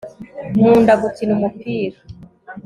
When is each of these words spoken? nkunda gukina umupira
nkunda 0.57 0.93
gukina 1.01 1.31
umupira 1.37 1.97